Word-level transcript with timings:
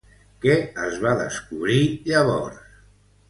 Què 0.45 0.53
es 0.85 0.95
va 1.03 1.11
descobrir 1.19 1.83
llavors? 2.09 2.65